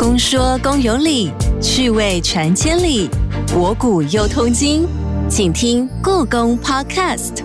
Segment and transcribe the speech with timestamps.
[0.00, 3.06] 公说公有理，趣味传千里，
[3.52, 4.88] 博古又通今，
[5.28, 7.44] 请听故宫 Podcast。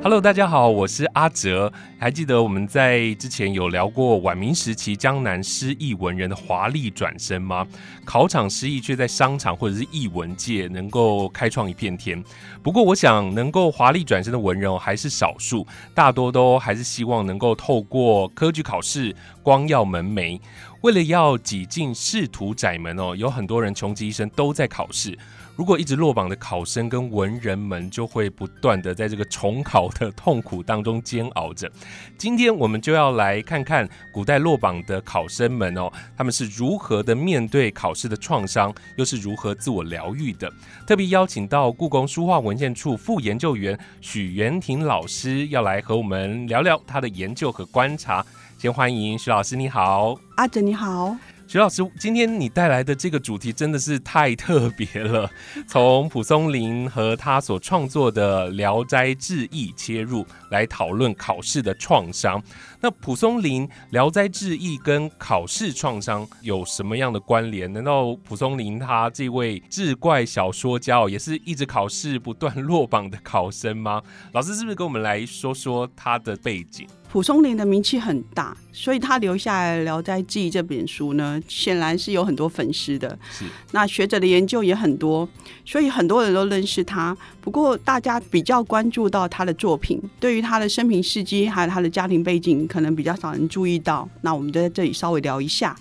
[0.00, 1.72] Hello，大家好，我是阿哲。
[1.98, 7.66] 还记得我们在之前有聊过晚明时期江南诗意文人的华丽转身吗？
[8.06, 12.22] 考场诗意却在商场或者是艺文界能够开创一片天。
[12.62, 20.40] 不过，我想能够华丽转身的文人还是少数，大多都还是希望能够透过科举考试光耀门楣。
[20.82, 25.16] 为了要挤进仕途窄门哦，有很多人穷极一生都在考试。
[25.54, 31.70] 如果一直落榜的考生跟文人们，就会不断的在这个重考的痛苦当中煎熬着。
[32.16, 40.50] 今天我们就要来看看古代落榜的考生们哦，他们是如何的面对考试的创伤，又是如何自我疗愈的。
[40.86, 48.24] 特别邀请到故宫书画文献处副研究员许元婷老师，要来和我们聊聊他的研究和观察。
[48.60, 51.16] 先欢迎徐老师，你好，阿哲你好。
[51.48, 55.30] 徐老师，今天你带来的这个主题真的是太特别了。
[55.66, 62.40] 从蒲松龄和他所创作的《聊斋志异》切入，来讨论考试的创伤。
[62.82, 67.70] 那蒲松龄《聊斋志异》跟考试创伤有什么样的关联？
[67.74, 74.00] 难道蒲松龄他这位志怪小说家，也是一直考试不断落榜的考生吗？
[74.32, 76.86] 老师是不是跟我们来说说他的背景？
[77.12, 83.18] 蒲松龄的名气很大，所以他留下来《聊斋志异》这本书呢，显然是有很多粉丝的。
[83.32, 85.28] 是，那学者的研究也很多，
[85.64, 87.14] 所以很多人都认识他。
[87.40, 94.08] 不过大家比较关注到他的作品，对于他的生平事迹还有他的家庭背景，可能比较少人注意到。
[94.22, 95.76] 那我们就在这里稍微聊一下。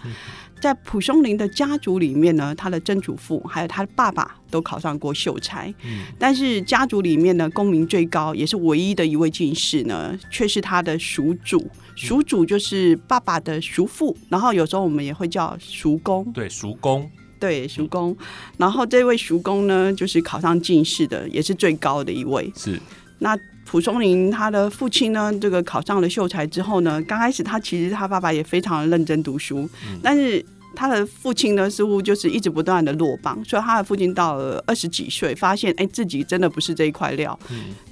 [0.61, 5.73] 在蒲松龄的家族里面呢，他的曾祖父还有他的爸爸都考上过秀才，
[6.17, 11.65] 但是家族里面呢，功名最高也是唯一的一位进士呢，却是他的叔祖。
[11.95, 16.29] 叔祖就是爸爸的叔父，然后有时候我们也会叫叔公。
[16.33, 18.13] 对，叔公，对，叔公。
[18.57, 22.51] 然后这位叔公呢，就是考上进士的，也是最高的一位。
[22.53, 22.77] 是。
[23.19, 23.37] 那
[23.69, 29.69] 蒲松龄他的父亲呢，这个考上了秀才之后呢，刚开始他其实他爸爸也非常认真读书，
[30.01, 30.43] 但是。
[30.75, 37.37] 他的父亲呢，似乎就是一直不断的落榜，所以他的父亲到了二十几岁，发现哎自己真的不是这一块料，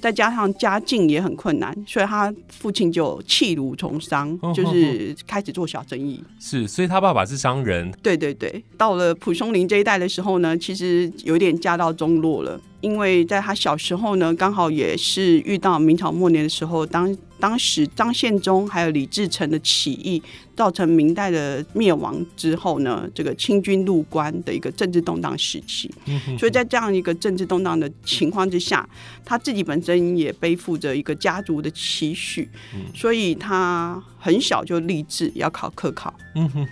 [0.00, 6.22] 再加上家境也很困难，所以他父亲就弃儒从商，就是开始做小生意。
[6.40, 7.90] 是，所以他爸爸是商人。
[8.02, 20.22] 对对对，到了蒲松龄这一代的时候呢，其实有点家道中落了，因为在他小时候呢，刚好也是遇到明朝末年的时候，当当时张献忠还有李自成的起义。
[20.58, 25.88] 造成明代的灭亡之后呢，这个清军入关的一个政治动荡时期，
[26.36, 28.84] 所以在这样一个政治动荡的情况之下，
[29.24, 32.48] 他自己本身也背负着一个家族的期许，
[32.92, 36.12] 所以他很小就立志要考科考。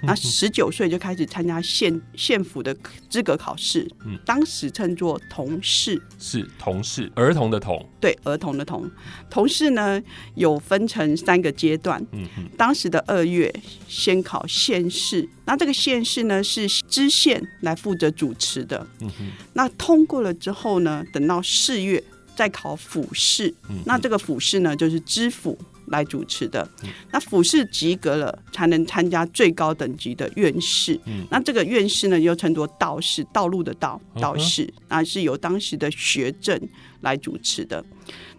[0.03, 2.77] 那十九岁就开始参加县县府的
[3.09, 3.89] 资格考试，
[4.25, 8.89] 当时称作童试，是童试，儿童的童，对，儿童的童。
[9.29, 10.01] 童试呢
[10.37, 12.25] 有分成三个阶段，嗯
[12.57, 13.53] 当时的二月。
[13.89, 18.87] 先考县试，那这个县试呢是知县来负责主持的。
[19.01, 19.11] 嗯
[19.55, 22.01] 那通过了之后呢，等到四月
[22.37, 23.53] 再考府试。
[23.69, 26.69] 嗯，那这个府试呢就是知府来主持的。
[26.83, 31.01] 嗯，那府试及格了，才能参加最高等级的院士。
[31.07, 36.61] 嗯，那这个院士呢又称作道士，道路的道道士，那是由当时的学政
[37.01, 37.85] 来主持的。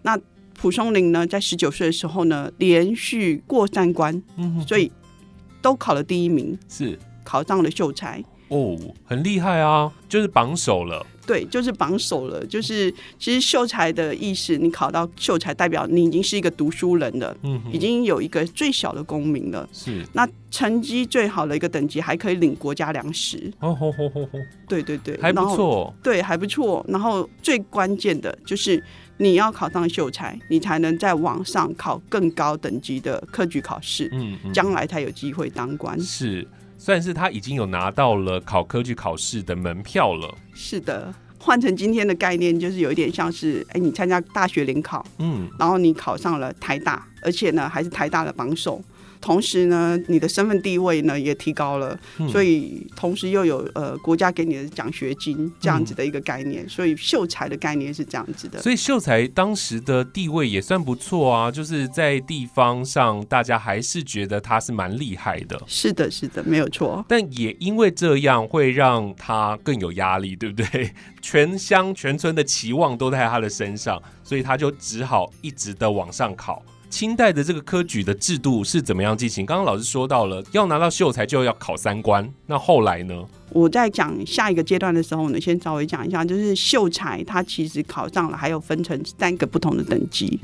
[0.02, 0.18] 那
[0.54, 4.22] 蒲松龄呢，在十九岁的时候呢，连续过三关。
[4.36, 4.90] 嗯，所以。
[5.60, 11.04] 都考了第一名，是考上了秀才哦，很厉害啊，就是榜首了。
[11.28, 12.44] 对，就是榜首了。
[12.46, 19.68] 就是其实秀才的意思，你考到秀才，代表你已经是一个读书人了，嗯，已经有一个最小的功名了。
[19.70, 23.52] 是，那成绩最好的一个等级，还可以领国家粮食。
[23.60, 26.82] 哦吼吼吼吼，对对对，还不错，对，还不错。
[26.88, 28.82] 然后最关键的就是。
[29.20, 35.98] 你要考上秀才，你才能在网上考更高等级的科举考试，嗯，将来才有机会当官。
[36.00, 36.46] 是，
[36.78, 40.32] 算是他已经有拿到了考科举考试的门票了。
[40.54, 48.82] 是的，换成今天的概念，就是有一点像是，哎，你参加大学联考，嗯，然后你考上了台大，而且呢，还是台大的榜首。
[49.20, 51.98] 同时呢，你的身份地位呢也提高了，
[52.30, 58.60] 所以同时又有呃国家给你的奖学金这样子的一个概念，所以秀才的概念是这样子的。
[58.60, 65.60] 所以秀才当时的地位也算不错啊，就是在地方上大家还是觉得他是蛮厉害的。
[65.66, 67.04] 是的，是的，没有错。
[67.08, 70.92] 但也因为这样会让他更有压力，对不对？
[71.20, 76.62] 全乡全村的期望都在他的身上，所以他就只好一直的往上考。
[76.88, 79.44] 清代的这个科举的制度是怎么样进行？
[79.44, 83.14] 刚刚老师说到了，要拿到秀才就要考三关，那后来呢？
[83.50, 90.38] 我在讲下一个阶段的时候呢，先稍微讲一下，就是秀才他其实考上了，还有分成三个不同的等级。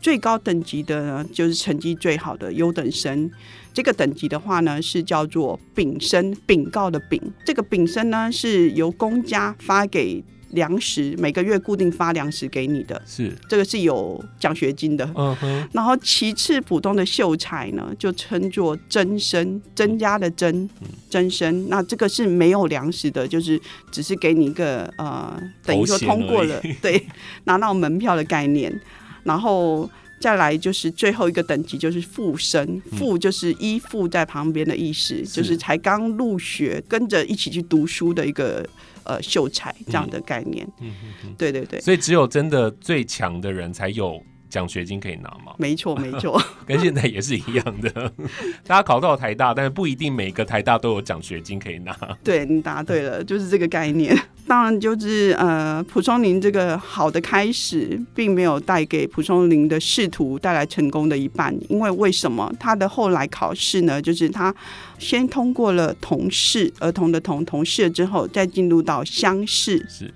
[0.00, 3.30] 最高等级的呢，就是成绩最好的优等生。
[3.72, 7.20] 这个等级的话呢，是叫做丙生，禀告的丙。
[7.44, 10.22] 这个丙生呢，是由公家发给。
[10.56, 15.08] 粮食每个月固定发粮食给你的，是这个是有奖学金的。
[15.14, 15.68] 嗯哼。
[15.72, 20.68] 然后其次普通的秀才呢，就称作增生，增加的增，
[21.08, 21.68] 增生。
[21.68, 23.60] 那这个是没有粮食的，就是
[23.92, 27.06] 只是给你一个呃，等于说通过了， 对，
[27.44, 28.80] 拿到门票的概念。
[29.22, 29.88] 然后
[30.20, 38.66] 再来就是最后一个等级就是附生，附就是依附在旁边的意思，就是才刚入学跟着一起去读书的一个。
[39.06, 40.94] 呃，秀才这样的概念，嗯
[41.24, 45.54] 嗯对对对，所以只有真的最强的人才有奖学金可以拿吗？
[45.58, 47.90] 没错没错， 跟现在也是一样的。
[48.66, 51.96] 大家考到台大，但是不一定每个台大都有奖学金可以拿。
[52.22, 54.16] 对你答对了，就是这个概念。
[54.46, 61.52] 当然，就是呃，蒲松龄这个好的开始，并没有带给蒲松龄的仕途带来成功的一半。
[61.68, 64.00] 因为为什么他的后来考试呢？
[64.00, 64.54] 就是他
[65.00, 70.14] 先通过了童试，儿童的童童试之后，再进入到乡试，是，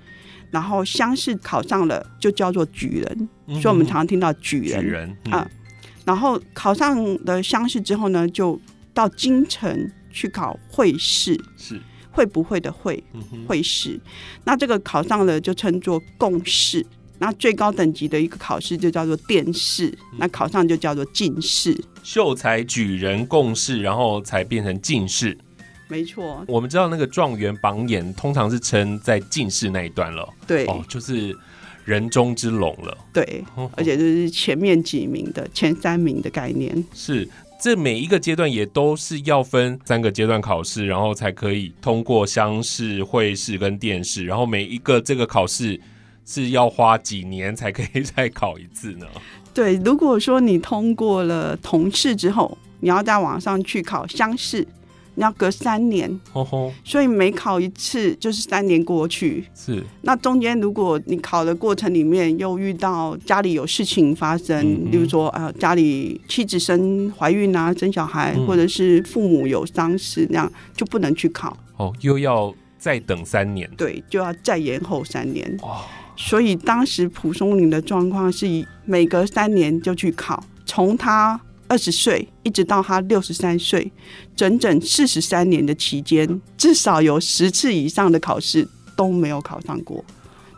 [0.53, 3.29] 然后乡试考上了，就叫做举人。
[3.61, 5.45] 所以我们常常听到举人啊。
[6.05, 8.61] 然后考上了乡试之后呢，就
[8.95, 11.81] 到京城去考会试，是。
[12.11, 13.03] 会不会的会
[13.47, 13.99] 会试，
[14.45, 16.85] 那这个考上了就称作共试，
[17.19, 21.79] 那最高等级的一个考试就叫做殿试，那考上就叫做进士。
[22.03, 25.37] 秀才、举人、贡士，然后才变成进士。
[25.89, 30.29] 没错，我们知道那个状元榜眼通常是称在进士那一段了。
[30.47, 31.37] 对，哦，就是
[31.85, 32.97] 人中之龙了。
[33.13, 33.45] 对，
[33.77, 37.29] 而且就是前面几名的前三名的概念是。
[37.61, 44.25] 这每一个阶段也都是要分三个阶段考试，然后才可以通过乡试、会试跟殿试。
[44.25, 45.79] 然后每一个这个考试
[46.25, 49.07] 是要花几年才可以再考一次呢？
[49.53, 54.67] 对，如果说你通过了同试之后，你要再往上去考乡试。
[55.15, 56.21] 你要隔三年，
[56.85, 59.45] 所以每考一次就是三年过去。
[59.55, 71.57] 是，那中间如果你考的过程里面又遇到家里有事情发生，比如说啊家里妻子生怀孕啊生小孩，或者是父母有丧事，那样就不能去考。
[71.77, 73.69] 哦，又要再等三年。
[73.77, 75.59] 对，就要再延后三年。
[75.61, 75.81] 哦，
[76.17, 81.41] 所以当时蒲松龄的状况是以每隔三年就去考，从他。
[81.71, 83.93] 二十岁一直到他六十三岁，
[84.35, 90.05] 整整四十三年的期间，至少有十次以上的考试都没有考上过，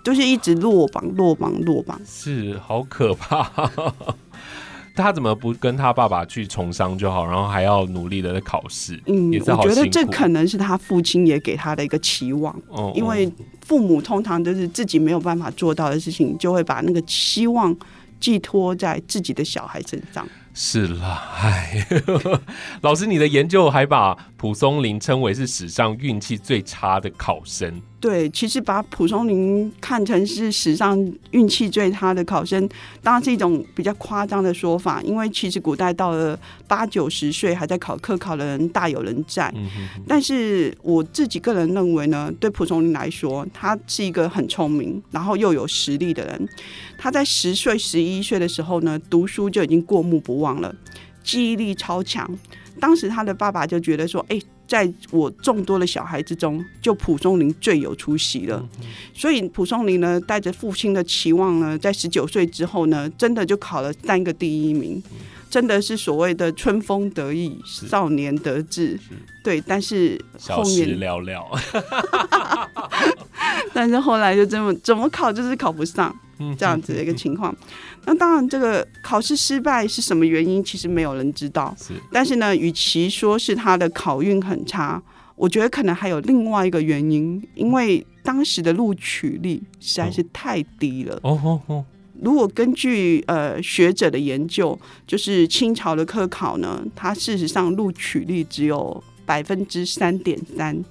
[0.03, 3.53] 就是一直落榜、落榜、落榜，是好可怕。
[4.97, 8.99] 他怎么不跟他爸爸去从商就好，然后还要努力的考试？
[9.07, 13.31] 嗯，我觉得这可能是他父亲也给他的一个期望，哦因为
[13.67, 17.75] 父母通常都是自己没有办法做到的事情，就会把那个期望
[18.19, 20.27] 寄托在自己的小孩身上。
[20.55, 21.87] 是啦，哎，
[22.83, 27.81] 老师，你的研究还把蒲松龄称为是史上运气最差的考生。
[27.99, 30.99] 对，其实把蒲松龄看成是史上
[31.31, 32.69] 运气最差的考生，
[33.01, 35.01] 当然是一种比较夸张的说法。
[35.03, 39.55] 因为其实古代到了八九十岁还在考科考的人大有人在。
[40.09, 46.49] 但是我自己个人认为呢，对蒲松龄来说，他是一个很聪明，然后又有实力的人。
[46.99, 50.75] 他在十岁、十一岁的时候呢，读书就已经过目不忘了，
[51.23, 52.29] 记忆力超强。
[52.81, 58.67] 当时他的爸爸就觉得说：“哎。”在我众多的小孩之中，就蒲松龄最有出息了。
[59.13, 65.03] 所以蒲松龄呢，带着父亲的期望呢，在十九岁之后呢，真的就考了三个第一名，
[65.53, 68.99] 真的是所谓的春风得意，少年得志。
[69.45, 70.19] 对，但是
[70.49, 71.45] 后面寥寥。
[73.75, 76.17] 但是后来就这么怎么考就是考不上。
[76.59, 77.55] 这样子的一个情况，
[78.05, 81.73] 那当然，这个考试失败是什么原因，其实没有人知道。
[81.79, 85.01] 是，但是呢，与其说是他的考运很差，
[85.37, 91.17] 我觉得可能还有另外一个原因，因为当时的录取率实在是太低了。
[91.23, 91.85] 哦哦哦！
[92.23, 100.83] 如果根据呃学者的研究，就是清朝的科考呢，它事实上录取率只有百分之三点三。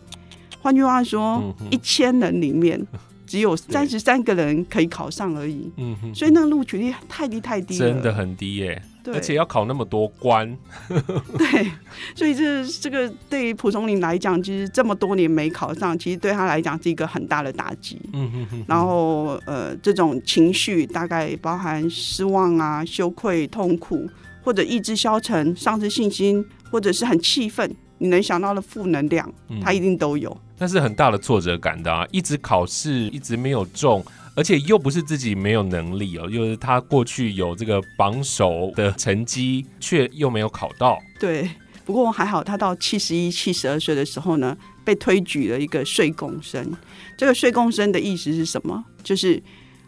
[0.62, 2.86] 换句话说，一千人里面。
[3.28, 8.66] 只有 三十三个人可以考上而已，嗯，所以那个录取率太低太低了，真的很低耶。
[8.76, 10.56] 对，而且要考那么多关，
[11.38, 11.72] 对，
[12.16, 18.00] 所以这这个对于蒲松龄来讲，其实这么多年没考上，其实对他来讲是一个很大的打击。
[18.14, 24.08] 嗯嗯嗯，然后呃，这种情绪大概包含失望啊、羞愧、痛苦，
[24.44, 29.32] 或者意志消沉、丧失信心，或者是很气愤，你能想到的负能量，
[29.64, 30.36] 他一定都有。
[30.58, 32.06] 那是很大的挫折感的啊！
[32.12, 34.06] 一直考试一直没有中，
[34.36, 40.98] 而且又不是自己没有能力哦，就是他过去有这个榜首的成绩，却又没有考到。
[41.20, 41.50] 对，
[41.84, 46.74] 不过还好，他到七十一、七十二岁的时候呢，被推举了一个税贡生。
[47.18, 48.84] 这个税贡生的意思是什么？
[49.04, 49.42] 就是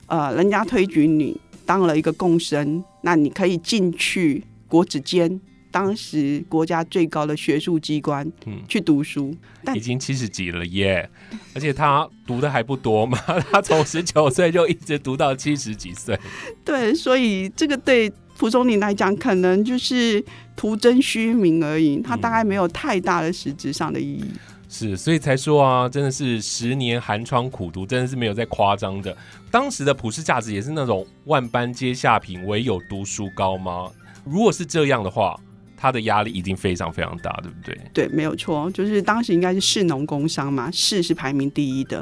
[0.08, 5.40] 呃，人家推举你当了一个贡生，那你可以进去国子监。
[5.74, 11.10] 当时国家最高的学术机关，嗯，去读书，但已经七十几了耶，
[11.56, 13.18] 而且他读的还不多嘛，
[13.52, 16.16] 他从十九岁就一直读到七十几岁。
[16.64, 20.24] 对，所以这个对蒲松龄来讲，可能就是
[20.56, 24.26] 徒增虚名而已，他大概没有太大的实质上的意义。
[24.70, 29.18] 是，所以才说啊，真的是十年寒窗苦读，真的是没有在夸张的。
[29.50, 33.90] 当时的普世价值也是那种万般皆下品，唯有读书高吗？
[34.24, 35.36] 如果是这样的话。
[35.84, 37.78] 他的压力一定非常非常大，对不对？
[37.94, 42.02] 对，没有错，就是当时应该是市农工商嘛，市是排名第一的。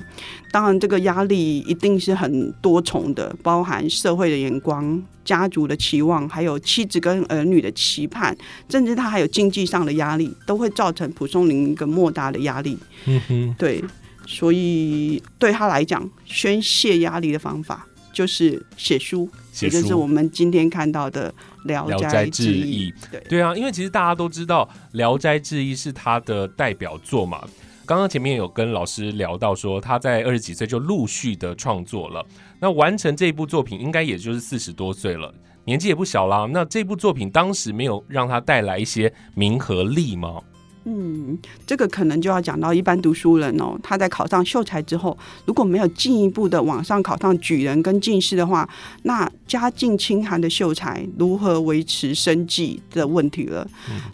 [0.52, 8.38] 当然，这个压力一定是很多重的，包含社会的眼光、家族的期望，还有妻子跟儿女的期盼，
[8.70, 12.78] 甚至他还有经济上的压力，都会造成蒲松龄一个莫大的压力。
[13.08, 13.84] 嗯哼，对，
[14.28, 19.30] 所以对他来讲，宣泄压力的方法就是写书，
[19.62, 21.34] 也就是我们今天看到的。
[21.68, 27.48] 《聊斋志异》对对啊，因为其实大家都知道，《聊斋志异》是他的代表作嘛。
[27.86, 32.25] 刚刚前面有跟老师聊到说，他在二十几岁就陆续的创作了，
[32.60, 35.32] 那完成这一部作品应该也就是四十多岁了，
[35.65, 36.48] 年纪也不小啦。
[36.51, 40.41] 那这部作品当时没有让他带来一些名和利吗？
[40.86, 48.68] 嗯，这个可能就要讲到一般读书人哦，他在考上秀才之后，如果没有进一步的往上考上举人跟进士的话，
[49.04, 53.68] 那家境清寒的秀才如何维持生计的问题了。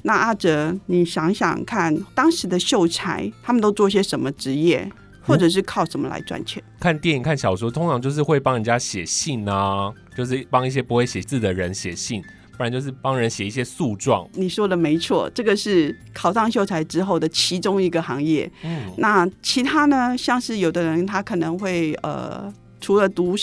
[0.04, 6.62] 那阿哲，你想想看，当时的秀才他们都做些什么职业，或者是靠什么来赚钱？
[6.80, 12.22] 看电影、看小说，通常就是会帮人家写信啊，就是帮一些不会写字的人写信。
[12.58, 14.28] 不然就是帮人写一些诉状。
[14.34, 18.52] 你说的没错，这个是考上秀才之后的其中一个行业。
[18.64, 20.18] 嗯，那其他呢？
[20.18, 23.36] 像是有的人他可能会呃，除了读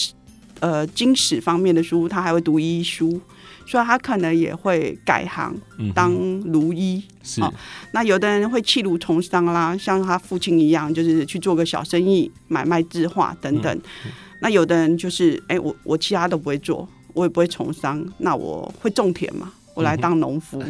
[0.59, 3.21] 呃经史方面的书，他还会读医书，
[3.65, 5.55] 所以他可能也会改行
[5.95, 6.13] 当
[6.45, 7.03] 儒医。
[7.23, 7.41] 是，
[7.93, 13.81] 那有的人会弃儒从商啦，像他父亲一样，就是去做个小生意，买卖字画等等。
[14.41, 16.89] 那有的人就是，哎，我我其他都不会做。
[17.15, 19.51] 我也不会从商，那我会种田嘛？
[19.75, 20.63] 我来当农夫。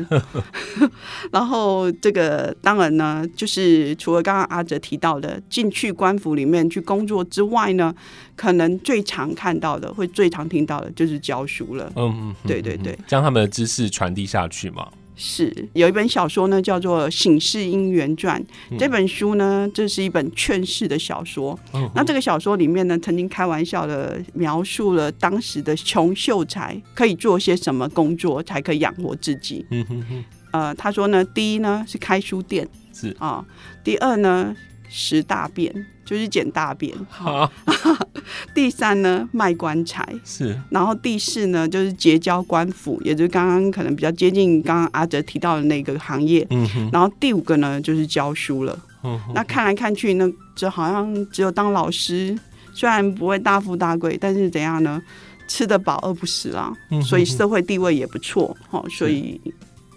[1.30, 7.94] 然后这个当然呢，就是除了刚刚阿哲提到的进去官府里面去工作之外呢，
[8.34, 11.92] 可能最常看到的，会最常听到的就是教书了。
[11.96, 14.88] 嗯，对对对，将他们的知识传递下去嘛。
[15.16, 18.42] 是有一本小说呢，叫做《醒世姻缘传》。
[18.78, 21.59] 这本书呢，这是一本劝世的小说。
[21.94, 29.64] 那这个小说里面呢，曾经开玩笑的描述了当时的穷秀才可以做些什么工作才可以养活自己。
[29.71, 30.25] 嗯哼哼。
[30.52, 33.44] 呃，他说呢，第一呢是开书店，是啊。
[33.83, 34.54] 第二呢，
[34.94, 35.74] 拾大便。
[36.04, 36.94] 就是捡大便。
[37.08, 37.50] 好，
[38.54, 46.46] 第三呢，卖棺材是，然后第四呢，就是结交官府，也就是刚刚可能比较接近刚刚阿哲提到的那个行业。
[46.50, 46.90] 嗯哼。
[46.92, 48.78] 然后第五个呢，就是教书了。
[49.02, 52.38] 嗯那看来看去，呢这好像只有当老师，
[52.74, 55.02] 虽然不会大富大贵，但是怎样呢？
[55.48, 56.70] 吃得饱，饿不死啊。
[56.90, 57.00] 嗯。
[57.00, 58.54] 所以社会地位也不错。
[58.70, 59.40] 哦，所以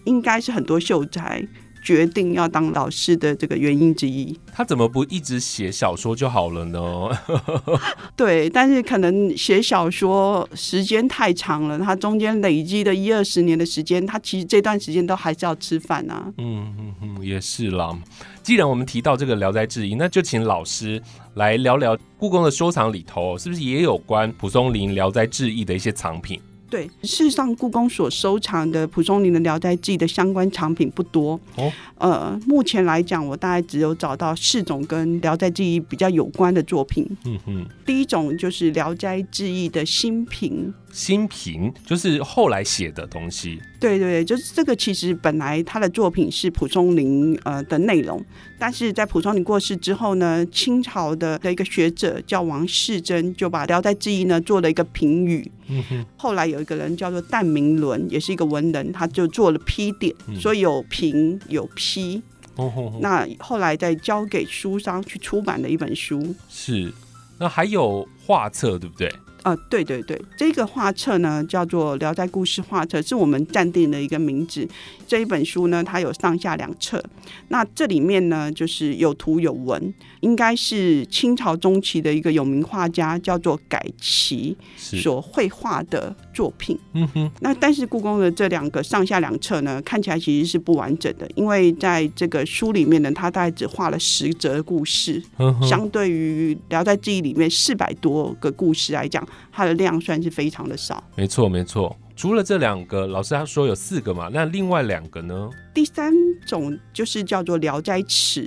[0.05, 1.45] 应该是很多秀才。
[1.87, 7.09] 决定要当老师的这个原因之一，他怎么不一直写小说就好了呢？
[8.13, 16.25] 对，但是可能写小说时间太长了，他中间累积的一二十年的时间，他其实这段时间都还是要吃饭啊。
[16.39, 17.97] 嗯嗯嗯，也是啦。
[18.43, 21.01] 既然我们提到这个《聊斋志异》，那就请老师
[21.35, 26.41] 来聊聊故宫的收藏里头，是不是也有关蒲松龄《聊斋志异》的一些藏品？
[26.69, 31.39] 对，事实上，故宫所收藏的蒲松龄的《聊斋志异》的相关藏品不多。
[31.55, 37.05] 哦，呃，目前来讲，我大概只有找到四种跟《聊斋志异》比较有关的作品。
[37.25, 40.73] 嗯哼，第一种就是《聊斋志异》的新评。
[40.91, 43.59] 新评就是后来写的东西。
[43.79, 44.75] 对对，就是这个。
[44.77, 48.23] 其实本来他的作品是蒲松龄呃的内容，
[48.59, 55.49] 但是在蒲松龄过世之后呢，清朝的的一个学者叫王世贞就把《聊斋志异》呢做了一个评语。
[55.69, 56.05] 嗯哼。
[56.17, 60.11] 后来有有一个人叫做戴明伦，也是一个文人，他就做了批点，
[60.41, 62.19] 所以有评有批。
[62.55, 66.33] 哦那后来再交给书商去出版的一本书。
[66.49, 66.91] 是，
[67.37, 69.13] 那还有画册，对不对？
[69.43, 74.67] 啊，对对对，这个画册呢叫做《聊斋故事画册》，是我们暂定的一个名字。
[75.07, 77.01] 这一本书呢，它有上下两册。
[77.47, 86.77] 那这里面呢，就是有图有文，应该是清朝中期的一个有名画家叫做改旗所绘画的作品。
[86.93, 87.31] 嗯哼。
[87.39, 95.23] 那但是故宫的这两个上下两册呢，看起来其实是不完整的，因为在这个书里面呢，它大概只画了十则故事，
[95.67, 99.27] 相对于《聊斋志异》里面四百多个故事来讲。
[99.51, 101.95] 它的量算是非常的少，没错没错。
[102.17, 105.47] 除了这两个，老师他说有四个嘛，那另外两个呢？
[105.71, 106.11] 第三
[106.47, 108.41] 种就是叫做《聊斋词》，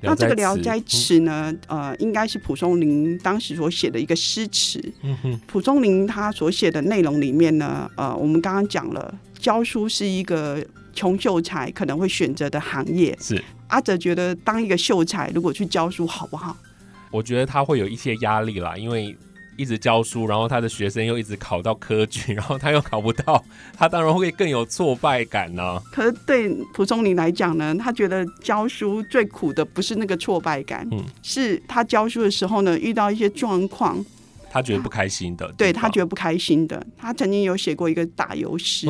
[0.00, 4.82] 那这个《聊斋词》呢，呃，应该是蒲松龄当时所写的一个诗词。
[5.02, 10.60] 嗯哼，蒲松龄他所写的内容里面呢，呃，我们刚刚讲了，教书是一个
[10.92, 13.16] 穷秀才可能会选择的行业。
[13.20, 16.56] 是阿哲觉得当一个秀才如果去教书好不好？
[17.12, 19.16] 我觉得他会有一些压力啦，因为。
[19.56, 23.42] 一直教书，然后他的学生又一直考到科举， 然后他又考不到，
[23.76, 25.80] 他当然会更有挫败感呢。
[25.92, 34.04] 可是对蒲松龄来讲呢，他觉得教书最苦的不是那个挫败感，嗯，是他教书的时候呢遇到一些状况，
[34.50, 35.52] 他觉得不开心的。
[35.58, 38.86] 对他觉得不开心的，他曾经有写过一个打油诗。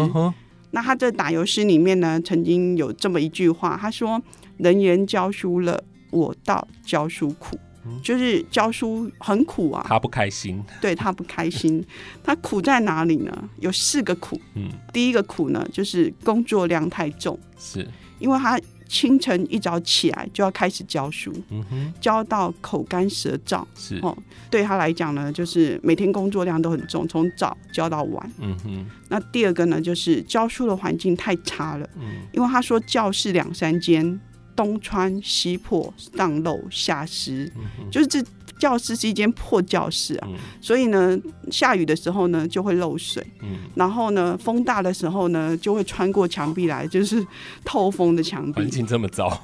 [0.75, 4.19] 那他这打油诗里面呢，曾经有这么一句话，他说
[4.57, 5.79] ：“人言教书乐，
[6.11, 7.59] 我道教书苦。”
[8.03, 10.63] 就是教书很苦啊，他不开心。
[10.81, 11.85] 对他不开心，
[12.23, 13.49] 他苦在哪里呢？
[13.59, 14.41] 有四个苦。
[14.55, 17.87] 嗯，第一个苦呢，就是工作量太重，是
[18.19, 24.17] 因为他清晨一早起来就要开始教书，嗯哼，教到口干舌燥，是哦。
[24.51, 28.33] 对他来讲呢，就是每天工作量都很重，从早教到晚。
[28.39, 28.87] 嗯哼。
[29.09, 34.21] 那第二个呢，就是教书的环境太差了，嗯，因为他说教室两三间。
[34.55, 37.51] 东穿西破，上漏下湿，
[37.91, 38.23] 就是这
[38.59, 40.29] 教室是一间破教室啊，
[40.61, 41.19] 所以呢，
[41.51, 43.27] 下雨的时候呢就会漏水，
[43.75, 47.27] 然后呢，风大的时候呢就会穿过墙壁来，就是
[47.65, 48.61] 透风的墙壁。
[48.61, 49.43] 环境这么糟，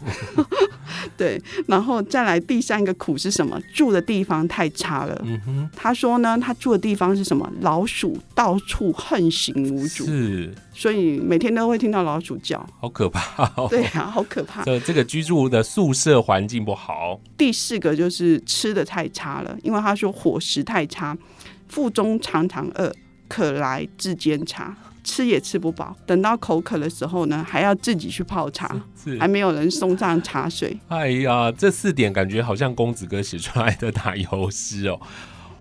[1.16, 3.60] 对，然后再来第三个苦是什么？
[3.74, 5.26] 住的地方太差了。
[5.74, 7.50] 他说呢，他住的地方是什么？
[7.60, 10.04] 老鼠到处横行无阻。
[10.04, 10.54] 是。
[10.78, 13.44] 所以每天都会听到老鼠叫，好可怕！
[13.68, 14.62] 对啊，好可怕。
[14.62, 17.18] 这这个居住的宿舍环境不好。
[17.36, 21.18] 第四个就是吃的太差了，因为他说伙食太差，
[21.66, 22.92] 腹中常常饿，
[23.26, 25.96] 渴来自煎茶，吃也吃不饱。
[26.06, 28.80] 等到口渴的时候呢，还要自己去泡茶，
[29.18, 30.78] 还没有人送上茶水。
[30.86, 35.00] 哎呀，这四点感觉好像公子哥写出来的打油诗哦。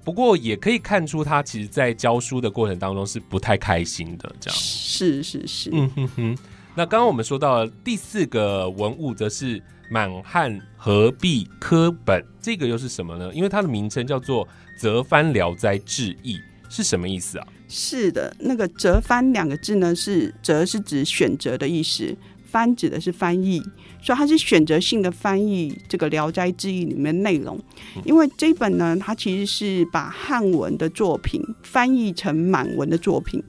[0.08, 4.34] 不过也可以看出，他其实，在教书的过程当中是不太开心的。
[4.39, 5.70] 这样是是是。
[5.74, 6.38] 嗯哼哼。
[6.76, 13.30] 那刚刚我们说到第四个文物，则是满汉合璧科本，这个又是什么呢？
[13.34, 14.48] 因为它的名称叫做
[14.80, 16.36] 《折翻聊斋志异》，
[16.70, 17.48] 是什么意思啊？
[17.67, 22.15] 是的，那个“折翻”两个字呢，是“折”是指选择的意思。
[22.46, 23.62] 翻指的是翻译，
[24.08, 27.60] 所以它是选择性的翻译这个《聊斋志异》里面内容。
[28.06, 33.43] 因为这本呢，它其实是把汉文的作品翻译成满文的作品，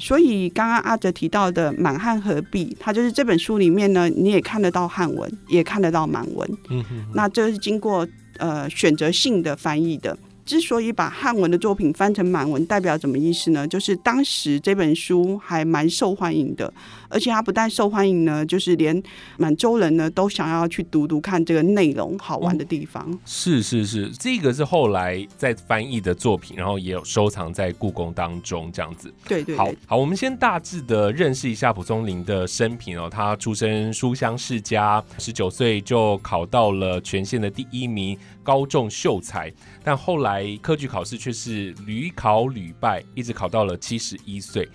[0.00, 6.58] 所以刚刚阿哲提到的满汉合璧，它就是这本书里面呢，你也看得到汉文，也看得到满文。
[6.70, 8.04] 嗯那这是经过
[8.38, 10.18] 呃选择性的翻译的。
[10.46, 13.68] 之所以把汉文的作品翻成满文，代表什么意思呢？
[13.68, 16.72] 就是当时这本书还蛮受欢迎的，
[17.10, 19.02] 而且它不但受欢迎呢，就是连
[19.36, 23.18] 满洲人呢都想要去读读看这个内容好玩的地方。
[23.26, 29.12] 是是是，这个是后来在翻译的作品，然后也有收藏在故宫当中这样子。
[29.26, 33.10] 对对，好好，我们先大致的认识一下蒲松龄的生平哦。
[33.10, 38.16] 他出身书香世家，十九岁就考到了全县的第一名。
[38.42, 39.52] 高中秀才，
[39.84, 44.68] 但后来科举考试却是屡考屡败，一直考到了七十一岁，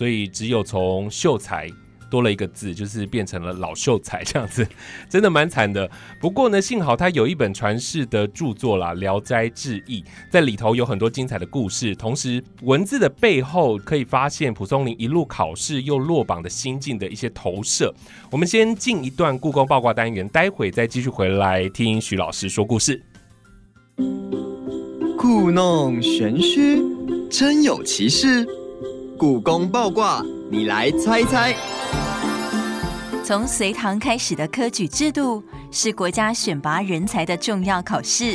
[0.00, 1.70] 所以只有从秀才
[2.10, 4.66] 多了一个字，就是变成了老秀才这样子，
[5.10, 5.86] 真的蛮惨的。
[6.18, 17.94] 不过呢，幸好他有一本传世的著作啦，《聊斋志异》，在里头有很多精彩的故事，同时文字的背后可以发现蒲松龄一路考试又落榜的心境的一些投射。
[18.30, 23.02] 我们先进一段故宫八卦单元，待会再继续回来听徐老师说故事。
[25.18, 26.82] 故弄玄虚，
[27.30, 28.46] 真有其事。
[29.20, 31.54] 故宫爆卦，你来猜猜。
[33.22, 38.34] 从隋唐开始的科举制度，是国家选拔人才的重要考试，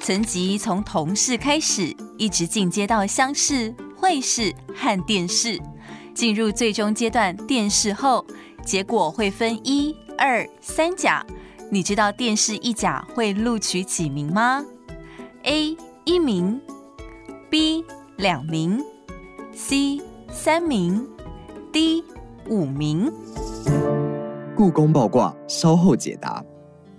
[0.00, 5.62] 层级从童试开始，一直进阶到乡试、会试和殿试。
[6.12, 8.26] 进入最终阶段殿试后，
[8.64, 11.24] 结果会分一、二、三甲。
[11.70, 14.64] 你知道殿试一甲会录取几名吗
[15.44, 16.60] ？A 一名
[17.48, 17.84] ，B
[18.16, 18.82] 两名
[19.54, 21.06] ，C 三名
[21.72, 22.02] ，D
[22.48, 23.12] 五名。
[24.56, 26.44] 故宫爆卦，稍后解答。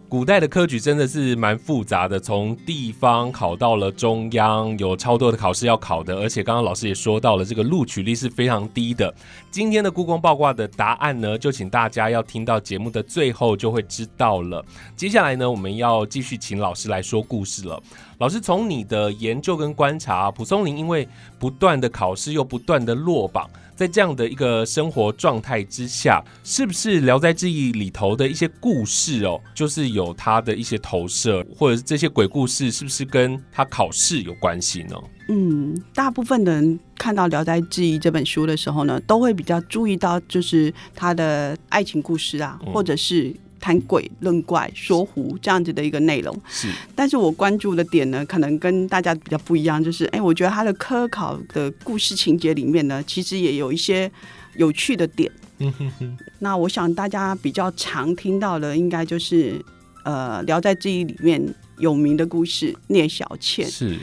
[0.10, 9.14] 古代的科举真的是蛮复杂的，从地方考到了中央，有超多的考试要考的，而且刚刚老师也说到了，这个录取率是非常低的。
[9.52, 14.64] 今天的故宫爆卦的答案呢，就请大家要听到节目的最后就会知道了。
[14.96, 17.78] 接下来呢，我们要继续请老师来说故事了。
[18.20, 23.48] 老师从你的研究跟观察，蒲松龄因为不断的考试又不断的落榜。
[23.76, 34.96] 在这样的一个生活状态之下，是不是《聊斋志异》里头的一些故事哦，就是有他的一些投射，或者这些鬼故事是不是跟他考试有关系呢？
[35.30, 43.32] 嗯，大部分的人看到《聊斋志异》这本书的时候呢，都会比较注意到，就是他的爱情故事啊，或者是。
[43.60, 54.12] 谈鬼论怪说胡这样子的一个内容是，但是我关注的点呢，可能跟大家比较不一样，就是哎，我觉得他的科考的故事情节里面呢，其实也有一些
[54.56, 55.32] 有趣的点。
[55.60, 56.18] 嗯哼哼。
[56.40, 59.64] 那我想大家比较常听到的，应该就是
[60.04, 61.42] 呃《聊斋志异》里面
[61.80, 63.98] 有名的故事聂小倩是。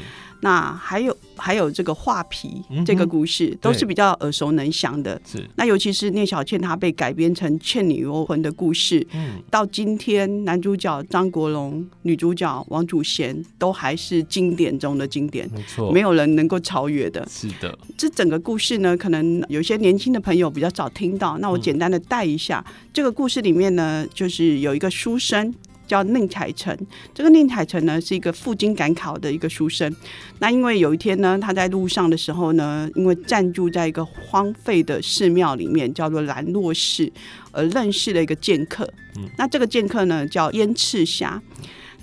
[0.44, 5.18] 那还有还有这个画皮这个故事都是比较耳熟能详的。
[5.24, 17.26] 是那尤其是聂小倩她被改编成《倩女幽魂》的故事，嗯，到今天男主角张国荣、女主角王祖贤都还是经典中的经典，没错，没有人能够超越的。
[17.30, 22.62] 是的，这整个故事呢，可能有些年轻的朋友比较早听到，那我简单的带一下。
[22.92, 25.54] 这个故事里面呢，就是有一个书生。
[25.86, 26.76] 叫宁采臣，
[27.12, 29.94] 这个宁采臣呢是一个赴京赶考的一个书生。
[30.38, 37.10] 那因为有一天呢，他在路上的时候呢，因为暂住在一个荒废的寺庙里面，叫做兰若寺，
[37.52, 38.84] 而认识了一个剑客。
[39.16, 41.40] 嗯，那这个剑客呢叫燕赤霞。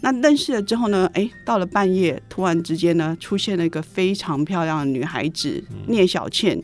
[0.04, 6.60] 那认识了之后呢，哎，到了半夜，突然之间呢，出现了一个非常漂亮的女孩子聂小倩。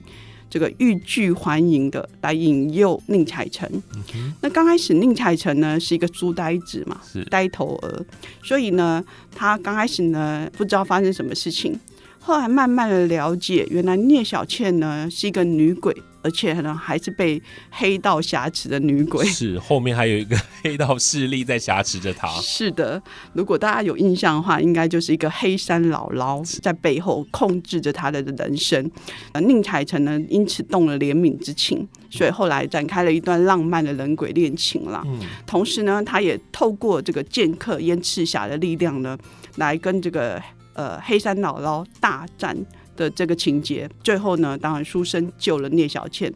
[0.50, 3.70] 这个欲拒还迎的来引诱宁采臣。
[4.42, 8.06] 那刚开始宁采臣呢是一个书呆子嘛，呆头鹅，
[8.44, 9.04] 所以呢，
[9.36, 11.80] 他刚开始呢不知道发生什么事情。
[12.28, 15.96] 后来慢慢的了解，原来聂小倩呢是一个女鬼。
[16.24, 19.26] 而且呢，还是被黑道挟持的女鬼。
[19.26, 22.28] 是后面还有一个黑道势力在挟持着她。
[22.42, 28.92] 是的，如果大家有印象的话，应该就是一个黑山姥姥在背后控制着她的人生。
[29.36, 35.02] 宁采臣呢，因此动了怜悯之情，所以后来展开了一段浪漫的人鬼恋情了。
[35.06, 39.18] 嗯，同时呢，他也透过这个剑客燕赤霞的力量呢，
[39.56, 40.42] 来跟这个
[40.78, 42.56] 呃黑山姥姥大战。
[42.98, 46.34] 的这个情节，最后呢，当然书生救了聂小倩。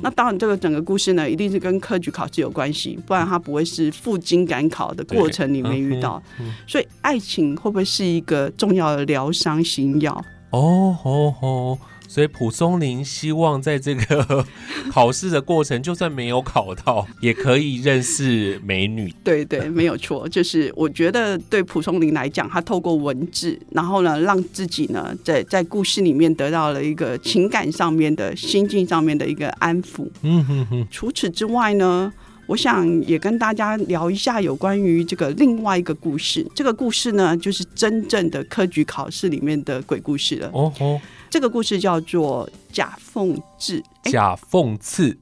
[0.00, 6.22] 那当然，这个整个故事呢，一定是跟科举考试有关系，不然他不会是赴京赶考的过程里面遇到。
[6.68, 10.24] 所以，爱情会不会是一个重要的疗伤新药？
[10.50, 11.78] 哦吼吼。
[12.14, 14.46] 所以蒲松龄希望在这个
[14.88, 19.12] 考试的过程，就算没有考到，也可以认识美女。
[19.24, 20.28] 对对，没有错。
[20.28, 30.06] 就是我觉得对蒲松龄来讲，他透过文字，然后呢，让自己呢，在在故事里面得到了一个情感上面的心境上面的一个安抚。
[30.22, 30.86] 嗯哼哼。
[30.92, 32.12] 除此之外呢，
[32.46, 36.46] 我想也跟大家聊一下有关于这个另外一个故事。
[36.54, 40.50] 这个故事呢，就是真正的科举考试里面的鬼故事了。
[40.52, 41.00] 哦吼。
[41.30, 45.18] 这个故事叫做假凤志，假凤刺。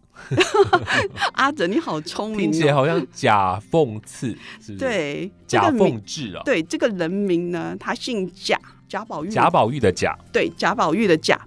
[1.32, 4.36] 阿哲，你好聪明，听起来好像假凤刺，
[4.78, 6.42] 对，贾凤志啊。
[6.44, 8.56] 对，这个人名呢，他姓贾，
[8.86, 11.40] 贾宝玉，贾宝玉的贾，对，贾宝玉的贾。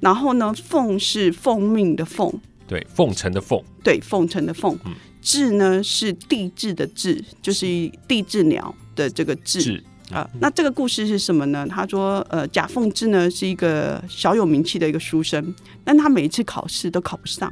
[0.00, 2.32] 然后呢，凤是奉命的凤，
[2.66, 4.78] 对，奉承的奉，对，奉承的奉。
[5.22, 7.64] 志呢是地质的志，就是
[8.06, 9.82] 地质鸟的这个志。
[10.10, 11.66] 啊，那这个故事是什么呢？
[11.66, 15.54] 他说，呃，贾凤芝呢是一个小有名气的一个书生，
[15.84, 17.50] 但他每一次考试都考不上。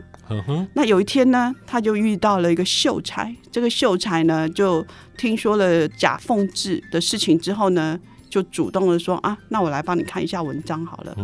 [0.74, 4.84] 那有一天呢，他就遇到了一个秀才，这个秀才呢就
[5.16, 11.16] 听说了贾凤芝的事情之后呢，就主动的说啊，那我来帮你看一下文章好了。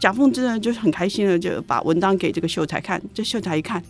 [0.00, 3.82] 贾凤芝呢就很开心的就把文章给这个秀才看，这秀才一看。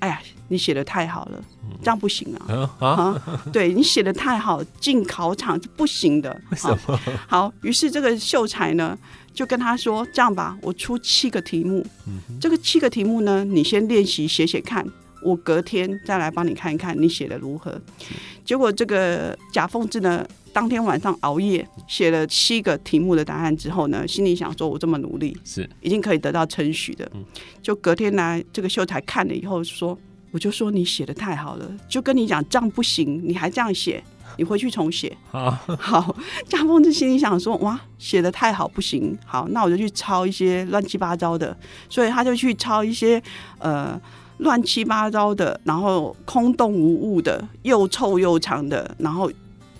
[0.00, 1.42] 哎呀，你写的太好了，
[1.82, 2.70] 这样不行啊！
[2.78, 6.40] 啊，对你写的太好，进考场是不行的。
[6.50, 7.00] 为什么？
[7.26, 8.96] 好，于是这个秀才呢，
[9.34, 11.84] 就跟他说：“这样吧，我出七个题目，
[12.40, 14.86] 这个七个题目呢，你先练习写写看，
[15.22, 17.80] 我隔天再来帮你看一看你写的如何。
[18.44, 20.24] 结果这个贾凤志呢，
[20.58, 27.08] 当天晚上熬夜写了七个题目的答案之后呢，心里想说：我这么努力，是已经可以得到称许的。
[27.62, 29.96] 就隔天来，这个秀才看了以后说：
[30.32, 34.02] 我就说你写的太好了，就跟你讲这样不行，你还这样写。
[34.36, 35.16] 你回去重写。
[35.30, 36.16] 啊，好，
[36.48, 39.16] 贾凤志心里想说：哇，写的太好，不行。
[39.24, 41.56] 好，那我就去抄一些乱七八糟的。
[41.88, 43.22] 所以他就去抄一些
[43.60, 43.96] 呃
[44.38, 49.30] 乱七八糟的，然后空洞无物的，又臭又长的，然后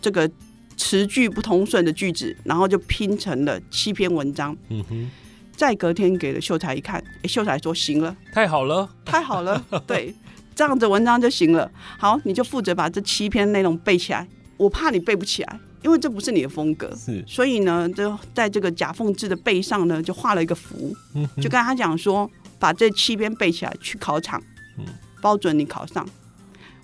[0.00, 0.30] 这个
[0.78, 4.56] 词句不通顺的句子，然后就拼成了七篇文章。
[4.70, 5.10] 嗯哼，
[5.54, 8.16] 再隔天给了秀才一看，诶秀才说：行了。
[8.32, 10.14] 太好了，太好了，对，
[10.54, 11.70] 这样子文章就行了。
[11.98, 14.26] 好，你就负责把这七篇内容背起来。
[14.56, 16.90] 我怕你背不起来，因为这不是你的风格。
[16.96, 24.42] 是，所以呢，就在这个贾凤志的背上呢，就画了一个符，嗯就跟他讲说，把这七篇背起来去考场，
[24.78, 24.84] 嗯
[25.20, 26.08] 包准你考上。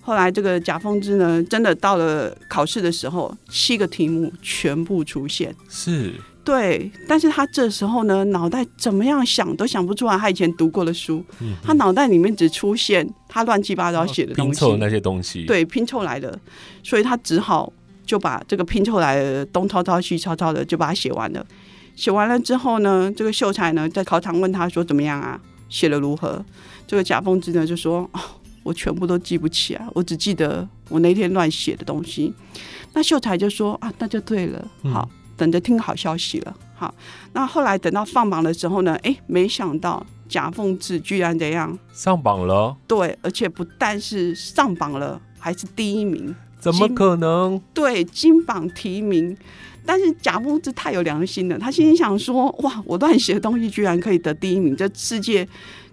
[0.05, 5.53] 后来这个贾凤芝呢，真的到了考试的时候，七个题目全部出现。
[5.67, 6.13] 是，
[6.43, 16.39] 对，但是他这时候呢，脑袋怎么样想都想不出来他以前读过的书，嗯他脑袋里面只出现他乱七八糟写的东西，拼凑那些东西，，对，拼凑来的，
[16.83, 17.73] 所以他只好
[18.05, 21.43] 就把这个拼凑来的东抄抄西抄抄的就把它写完了。
[21.95, 26.45] 写完了之后呢，这个秀才呢在考场问他说怎么样啊，写的如何？
[26.85, 28.19] 这个贾凤芝呢就说哦，
[28.65, 32.33] 我全部都记不起来，我只记得我那天乱写的东西。
[32.93, 36.57] 那秀才就说啊，那就对了，好，等着听好消息了。
[36.73, 36.91] 好，
[37.33, 41.77] 那后来等到放榜的时候呢，哎，没想到贾凤志居然怎样？
[41.93, 46.35] 上榜了，对，而且不但是上榜了，还是第一名。
[46.59, 47.61] 怎么可能？
[47.71, 49.37] 对，金榜题名。
[49.85, 55.47] 但是贾凤志太有良心了，他心里想说：哇，我乱写的东西居然可以得第一名，这世界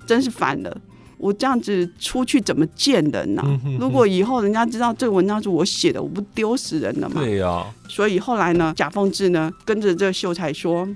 [0.07, 0.81] 真是反了。
[1.23, 7.21] 我这样子出去怎么见人呢、嗯哼哼如果以后人家知道这个文章是我写的，我不丢死人了吗？
[7.21, 10.89] 对呀，所以后来呢，贾凤志呢跟着这个秀才说：“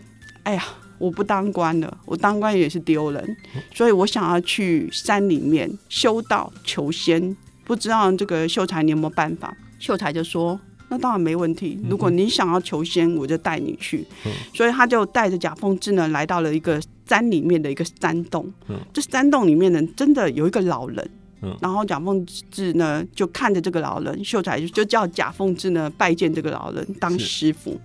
[0.42, 0.64] 哎呀，
[0.98, 3.36] 我不当官了，我当官也是丢人，
[3.72, 7.36] 所以我想要去山里面修道求仙。
[7.64, 10.58] 不知道这个秀才你有没有办法？”秀才就说
[10.90, 14.04] ：“那当然没问题，如果你想要求仙，我就带你去。
[14.24, 18.52] 嗯所以他就带着贾凤志呢，来到了一个山里面的一个山洞。
[18.68, 21.10] 嗯这山洞里面呢，真的有一个老人。
[21.42, 27.78] 嗯然后贾凤志呢，就看着这个老人，秀才就就叫贾凤志呢拜见这个老人当是师傅。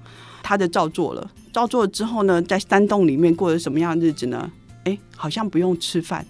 [0.44, 4.52] 他就照做了，照做了之后呢，在山洞里面过了什么样的日子呢？
[4.86, 6.26] 哎，好像不用吃饭，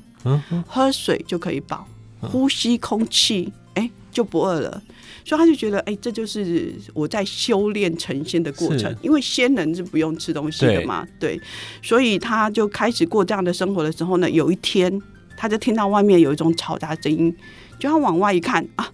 [0.67, 1.87] 喝水就可以饱，
[2.21, 4.81] 嗯呼吸空气，哎，就不饿了。
[5.23, 11.39] 所以他就觉得，哎，这就是我在修炼成仙的过程，因为仙人是不用吃东西的嘛，对，
[11.81, 15.01] 所以他就开始过这样的生活的时候呢，有一天
[15.37, 17.35] 他就听到外面有一种嘈杂声音，
[17.79, 18.89] 就他往外一看啊，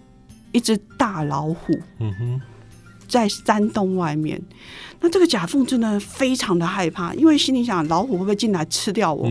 [0.52, 2.40] 一只大老虎嗯哼，
[3.06, 4.40] 在山洞外面。
[5.00, 9.30] 那这个贾凤真的非常的害怕，因为心里想老虎会不会进来吃掉我？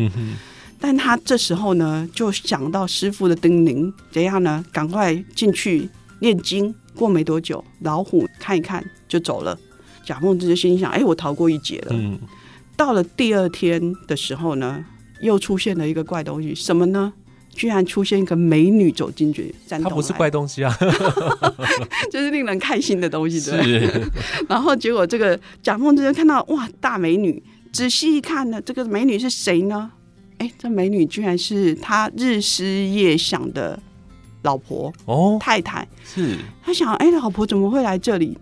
[0.80, 4.64] 但他这时候呢，就想到师傅的叮咛，怎样呢？
[4.72, 6.74] 赶快进去念经。
[6.98, 9.58] 过没多久，老虎看一看就走了。
[10.04, 11.88] 贾梦之就心想：哎，我逃过一劫了。
[11.92, 12.20] 嗯，
[12.76, 14.84] 到了第二天的时候呢，
[15.22, 17.14] 又出现了一个怪东西，什么呢？
[17.54, 20.72] 居然出现一个美女走进去山洞来，它不是怪东西啊，
[22.12, 23.90] 这是令人开心的东西，对？
[24.48, 27.42] 然后结果这个贾梦之就看到哇，大美女，
[27.74, 29.92] 仔细一看呢，这个美女是谁呢？
[30.38, 33.80] 哎，这美女居然是他日思夜想的
[34.48, 35.86] 老婆哦，太太。
[36.06, 38.38] 是，他想，哎，老婆怎么会来这里？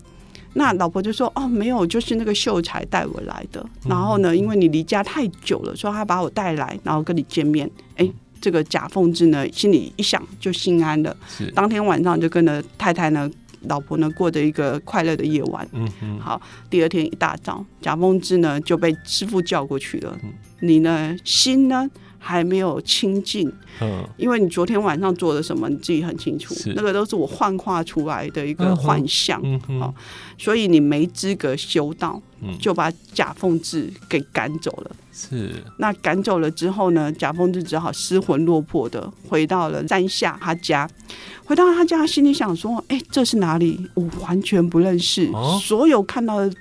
[0.53, 3.65] 那老婆就说：“哦，没有，就是那个秀才带我来的。
[3.89, 7.69] 然后呢，因为你离家太久了，所以他把我带来，然后跟你见面。
[7.97, 11.17] 哎，这个贾凤志呢，心里一想就心安了。
[11.27, 13.29] 是，当天晚上就跟着太太呢、
[13.63, 15.67] 老婆呢过着一个快乐的夜晚。
[15.73, 20.17] 嗯哼，好，第二天一大早，贾凤之呢就被师傅叫过去了。
[20.23, 21.87] 嗯你呢心呢
[22.25, 29.93] 还没有清净，嗯，因为你昨天晚上做的什么，你自己很清楚是，那个都是我幻化出来的一个幻象，嗯
[30.37, 32.57] 所以你没资格修道，嗯。
[32.59, 34.91] 就把贾凤志给赶走了。
[35.13, 40.89] 是，那赶走了之后呢，贾凤志只好失魂落魄的回到了山下他家。
[41.45, 43.79] 回到他家，心里想说：“哎，这是哪里？
[43.93, 45.59] 我完全不认识，哦。
[45.61, 46.51] 所有看到的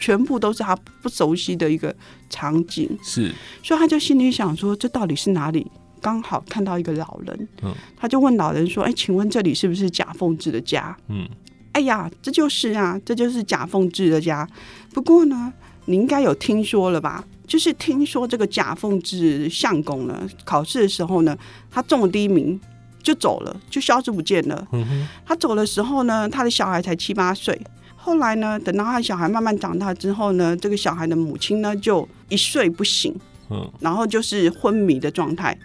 [0.00, 1.94] 全部都是他不熟悉的一个
[2.28, 3.32] 场景。”是，
[3.62, 5.70] 所以他就心里想说：“这到底是哪里？”
[6.02, 11.28] 刚好看到一个老人，嗯他就问老人说：“哎，请问这里是不是贾凤志的家？”嗯，
[11.72, 14.48] 哎呀，这就是啊，这就是贾凤志的家。
[14.94, 15.52] 不过呢，
[15.84, 17.22] 你应该有听说了吧？
[17.46, 21.36] 就是听说这个贾凤志相公呢，考试的时候呢，
[21.70, 22.58] 他中了第一名，
[23.02, 24.66] 就走了，就消失不见了。
[25.26, 27.60] 他走的时候呢，他的小孩才七八岁。
[28.02, 33.14] 后来呢，等到他小孩慢慢长大之后呢，这个小孩的母亲呢就一睡不醒，
[33.50, 35.56] 嗯，然后就是昏迷的状态。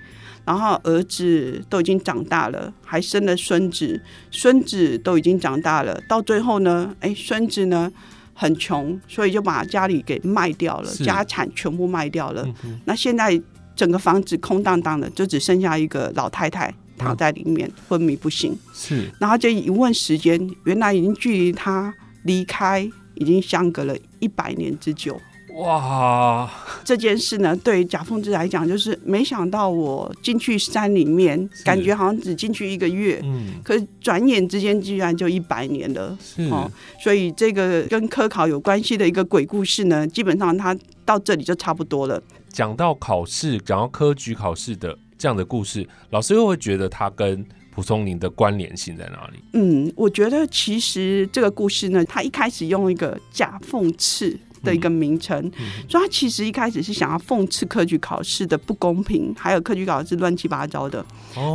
[0.44, 6.00] 然后儿子都已经长大了，还生了孙子，孙子都已经长大了。
[6.08, 7.92] 到最后呢，哎，孙子呢
[8.36, 12.48] 很穷，所以就把家里给卖掉了，家产全部卖掉了。
[12.84, 13.42] 那现在
[13.76, 18.56] 整个房子空荡荡的，就只剩下一个老太太躺在里面昏迷不醒。
[18.72, 21.92] 是，然后就一问时间，原来已经距离他
[22.26, 25.20] 离开已经相隔了一百年之久。
[25.56, 26.52] 哇，
[26.84, 36.70] 这件事呢，对于贾凤芝来讲，就是没想到我进去山里面，感觉好像只进去一个月，嗯，可是转眼之间居然就一百年了，是哦。
[37.02, 42.22] 所以这个跟科考有关系的一个鬼故事呢，基本上它到这里就差不多了。
[42.50, 49.40] 讲到考试，讲到科举考试的这样的故事，老师又会觉得它跟蒲松龄的关联性在哪里？
[49.54, 54.40] 嗯，我觉得其实这个故事呢，他一开始用一个假讽刺。
[54.64, 55.40] 的一个名称，
[55.88, 61.06] 所以他其实一开始是想要讽刺科举考试的不公平，还有科举考试乱七八糟的。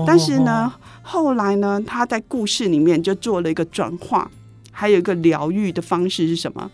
[0.06, 4.30] 但是呢，后来呢，他在故事里面就做了一个转化，
[4.70, 6.70] 还有一个疗愈的方式是什么？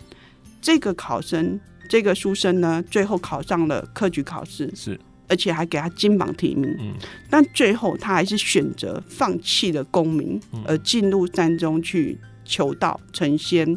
[0.60, 6.74] 这个考生，这个书生呢，最后考上了科举考试，是，而且还给他金榜题名。
[6.78, 6.94] 嗯，
[7.30, 13.76] 但最后他还是选择放弃了功名，而进入山中去求道成仙。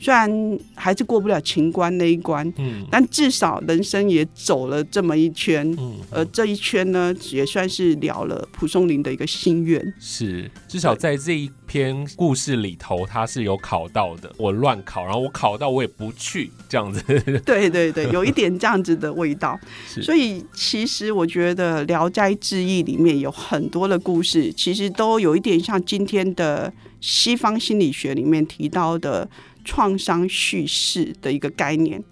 [0.00, 9.94] 虽然还是过不了情关那一关，嗯，但至少人生也走了这么一圈，嗯，而这一圈呢，也算是了了蒲松龄的一个心愿。
[10.00, 14.32] 是，至少在这一篇故事里头，他是有考到的。
[14.38, 17.02] 我乱考，然后我考到，我也不去，这样子。
[17.44, 19.60] 对对对，有一点这样子的味道。
[19.86, 29.28] 所以其实我觉得《聊斋志异》里面有很多的故事，其实都有一点像今天的西方心理学里面提到的。
[29.64, 32.02] 创伤叙事的一个概念，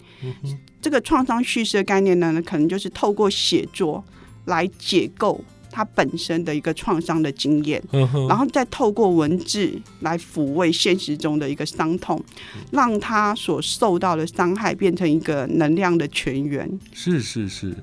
[0.81, 4.03] 这个创伤叙事的概念呢，可能就是透过写作
[4.45, 7.81] 来解构他本身的一个创伤的经验，
[8.27, 12.23] 然后再透过文字来抚慰现实中的一个伤痛，
[12.71, 16.69] 让他所受到的伤害变成一个能量的泉源。
[16.93, 17.75] 是是是。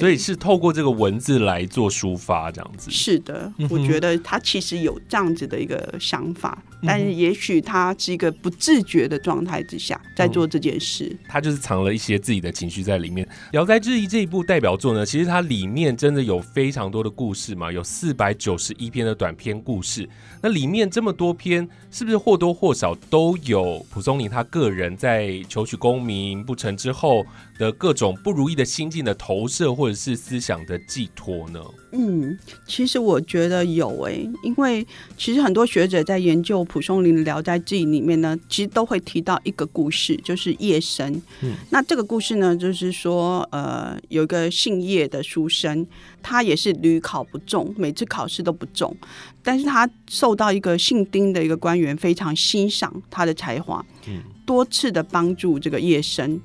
[0.00, 2.90] 所以是透过这个文字来做抒发，这样子。
[2.90, 11.16] 是的，我觉得他其实有这样子的一个想法，但是也许他是一个不自觉的状态之下在做这件事。
[11.28, 13.26] 他就是藏了一些自己的情绪在里面。
[13.52, 20.08] 《聊斋志异》这一部代表作呢，其实它里面真的有非常多的故事嘛，有四百九十一篇的短篇故事。
[20.42, 27.24] 那里面这么多篇，是不是或多或少都有蒲松龄他个人在求取功名不成之后
[27.58, 29.74] 的各种不如意的心境的投射？
[29.74, 31.60] 或者是思想的寄托呢？
[31.96, 34.84] 嗯，其实我觉得有诶，因为
[35.16, 41.22] 其实很多学者在研究蒲松龄的《聊斋志异》里面呢，其实都会提到一个故事，就是夜生。
[41.42, 45.86] 嗯，那这个故事呢，就是说，呃，有一个姓叶的书生，
[46.20, 48.96] 他也是屡考不中，每次考试都不中，
[49.44, 56.40] 但是他受到一个姓丁的一个官员非常欣赏他的才华，嗯，多次的帮助这个叶生。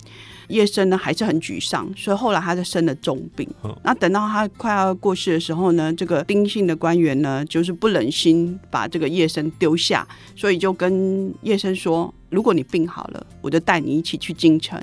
[0.49, 3.47] 叶生呢还是很沮丧，所以后来他就生了重病。
[3.83, 14.79] 那等到他快要过世的时候呢，这个丁姓的官员呢，就是不忍心把这个叶生丢下，所以就跟叶生说：“如果你病好了，我就带你一起去京城，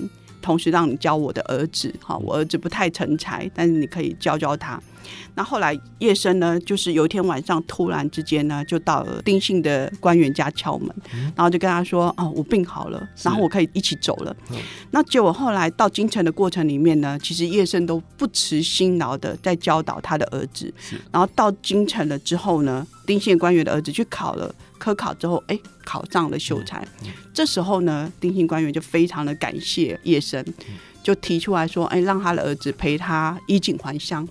[0.47, 1.93] 同时让你教我的儿子。
[2.01, 4.81] 哈，我儿子不太成才，但是你可以教教他。”
[5.37, 10.89] 那后来叶生呢，就是有一天晚上突然之间呢，就到了丁姓的官员家敲门，
[11.37, 14.35] 然后就跟他说：“哦，我病好了，然后我可以一起走了。”
[14.91, 20.73] 那结果后来到京城的过程里面呢，其实叶生都不辞辛劳的在教导他的儿子。
[21.13, 26.87] 然后到京城了之后呢，丁姓官员的儿子去考了科考之后，哎，考上了秀才。
[27.35, 30.45] 这时候呢，丁姓官员就非常的感谢叶生，
[31.03, 34.27] 就提出来说：“哎，让他的儿子陪他衣锦还乡。”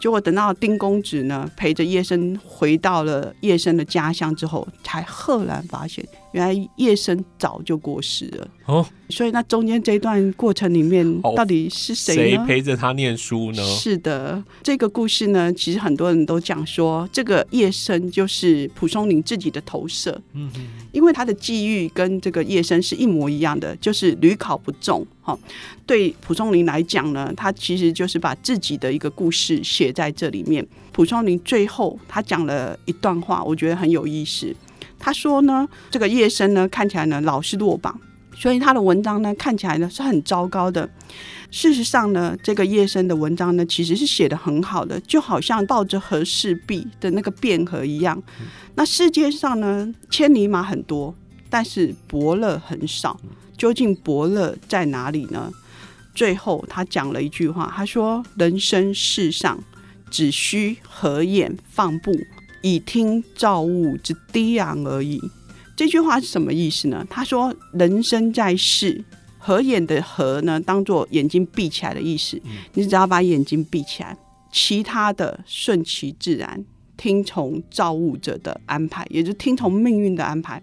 [0.00, 8.48] 结果等到丁公子呢陪着叶生回到了叶生的家乡之后，才赫然发现，原来叶生早就过世了。
[8.66, 8.86] 哦。
[9.08, 13.62] 所以那中间这段过程里面，到底是谁陪着他念书呢？
[13.64, 20.12] 是的，这个故事呢，其实很多人都讲说，这个叶生就是蒲松龄自己的投射。
[20.34, 25.04] 嗯嗯，因为他的际遇跟这个叶生是一模一样的，就是屡考不中。
[25.20, 25.36] 哈，
[25.84, 30.64] 对蒲松龄来讲呢，他其实就是把自己的一个故事写在这里面。
[30.92, 34.54] 蒲松龄最后他讲了一段话，我觉得很有意思。
[35.00, 37.98] 他说呢，这个叶生呢看起来呢老是落榜。
[38.32, 40.88] 所以他的文章呢看起来呢是很糟糕的。
[41.50, 48.22] 事实上呢，这个叶生的文章呢其实是写的很好的，就好像抱着和氏璧的那个卞和一样。
[48.76, 51.14] 那世界上呢，千里马很多，
[51.50, 53.18] 但是伯乐很少。
[53.58, 55.52] 究竟伯乐在哪里呢？
[56.14, 59.62] 最后他讲了一句话，他说：“人生世上，
[60.10, 62.12] 只需合眼放步，
[62.62, 65.20] 以听造物之低昂而已。”
[65.76, 67.06] 这句话是什么意思呢？
[67.08, 69.02] 他说：“人生在世，
[69.38, 72.40] 合眼的合呢，当做眼睛闭起来的意思。
[72.74, 74.16] 你只要把眼睛闭起来，
[74.52, 76.62] 其他的顺其自然，
[76.98, 80.62] 听从造物者的安排，也就听从命运的安排。”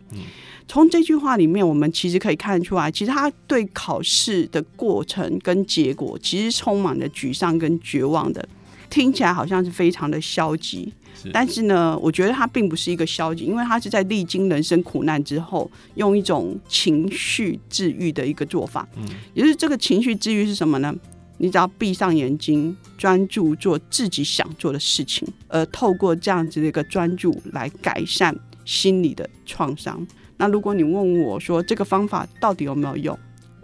[0.70, 8.48] 从这句话里面，我们其实可以看出来，其实他对考试的过程跟结果，其实充满了沮丧跟绝望的。
[8.90, 10.94] 听起来好像是非常的消极，
[11.34, 18.88] 但是呢，我觉得他并不是一个消极，因为他是在历经人生苦难之后，用一种情绪治愈的一个做法。
[18.98, 20.96] 嗯，也就是这个情绪治愈是什么呢？
[21.40, 30.06] 你只要闭上眼睛，专注做自己想做的事情，而透过这样子的一个专注来改善心理的创伤。
[30.38, 33.18] 那如果你问我说这个方法到底有没有用？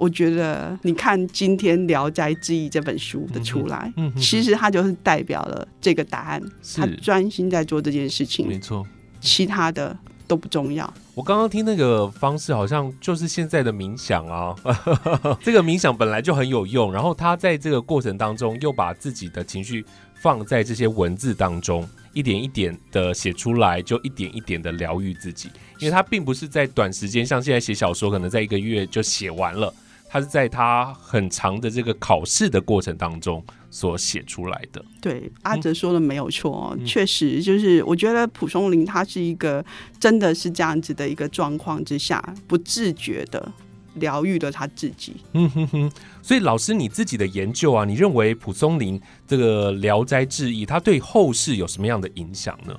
[0.03, 3.89] 我觉得你看今天《聊斋志异》这本书的出来，
[4.19, 6.43] 其实它就是代表了这个答案。
[6.75, 8.85] 他专心在做这件事情，没错，
[9.21, 9.97] 其他的
[10.27, 10.93] 都不重要。
[11.15, 14.53] 我刚刚听那个方式，好像就是现在的冥想啊。
[15.39, 19.85] 这个冥想本来就很有用，然后他在这个过程当中又把自己的情绪
[20.15, 21.87] 放在这些文字当中。
[22.11, 25.49] 一点一点的写出来，就一点一点的疗愈自己，
[25.79, 29.73] 因为他并不是在短时间，像现在写小说，可能在一个月就写完了，
[30.13, 34.85] 他是在他很长的这个考试的过程当中所写出来的。
[35.01, 39.65] 对，阿哲说的没有错，确实就是我觉得蒲松龄他是一个
[39.99, 43.51] 真的是这样子的一个状况之下，不自觉的。
[43.95, 45.15] 疗愈了他自己。
[45.33, 45.91] 嗯哼哼，
[46.21, 52.75] 所以老师你自己的研究啊，你认为蒲松龄这个《聊斋志异》，他对后世有什么样的影响呢？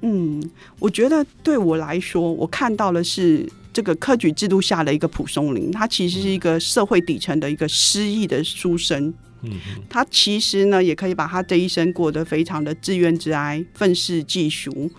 [0.00, 0.42] 嗯，
[0.78, 3.46] 我觉得对我来说，我看到的是
[3.76, 9.12] 这个科举制度下的一个蒲松龄，他其实是一个社会底层的一个失意的书生。
[9.42, 9.52] 嗯，
[9.90, 14.90] 他其实呢，也可以把他这一生过得非常的自怨自哀、愤世嫉俗。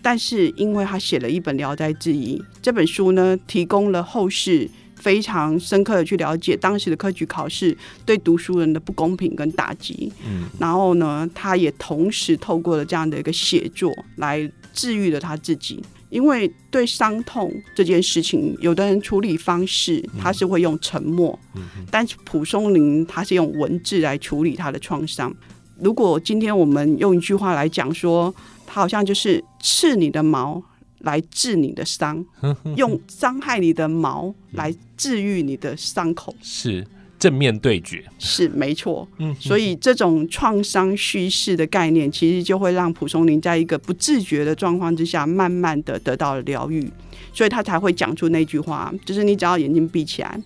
[0.00, 4.70] 但是因为他写了一本《聊斋志异》这本书呢，提供了后世。
[4.94, 7.76] 非常深刻的去了解当时的科举考试
[8.06, 15.82] 对读书人的不公平跟打击，嗯，然后呢，他也同时透过了这样的一个写作来治愈了他自己。
[16.12, 25.34] 因为对伤痛这件事情，有的人处理方式他是会用沉默，嗯，但是蒲松龄他是用文字来处理他的创伤。
[25.80, 28.32] 如果今天我们用一句话来讲说，
[28.66, 30.62] 他好像就是刺你的毛。
[31.04, 32.24] 来治你的伤，
[32.78, 36.86] 用伤害你的毛来治愈你的伤口，是
[37.22, 39.08] 正面对决，是没错。
[39.18, 46.84] 嗯，所以这种创伤叙事的概念，其实就会让蒲松龄在一个不自觉的状况之下，慢慢的得到了疗愈，
[47.32, 50.42] 所以他才会讲出那句话，就是你只要眼睛闭起来，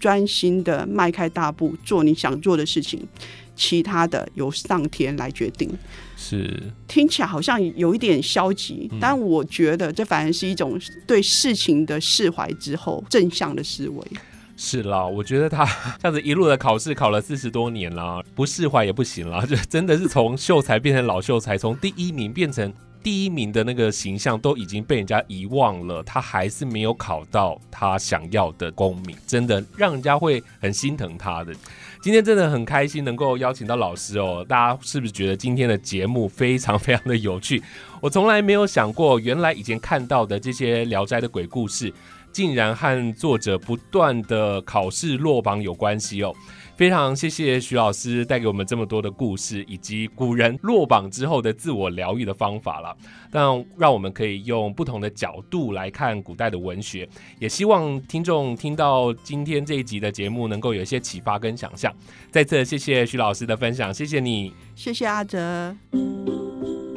[0.00, 3.00] 专心的迈开大步做你想做的事情，
[3.54, 5.70] 其他的由上天来决定。
[6.16, 14.04] 是听起来好像有一点消极，但我觉得这反而是一种对事情的释怀之后正向的思维。
[14.56, 15.64] 是啦，我觉得他
[16.00, 31.54] 这样子一路的考试考了四十多年了，不释怀也不行了， 就真的是从秀才变成老秀才，从第一名变成第一名的那个形象都已经被人家遗忘了，他还是没有考到他想要的功名，真的让人家会很心疼他的。
[32.02, 37.62] 今天真的很开心能够邀请到老师哦，大家是不是觉得今天的节目非常非常的有趣？
[38.00, 41.92] 我从来没有想过，原来以前看到的这些《聊斋》的鬼故事，
[42.36, 46.34] 竟然和作者不断的考试落榜有关系哦。
[46.76, 52.94] 非常谢谢徐老师带给我们这么多的故事，以及古人落榜之后的自我疗愈的方法了。
[53.30, 53.42] 但
[53.78, 57.08] 让我们可以用不同的角度来看古代的文学，
[57.38, 61.90] 也希望听众听到今天这一集的节目，能够有一些启发跟想象。
[62.30, 65.74] 再次谢谢徐老师的分享，谢谢你，谢谢阿哲。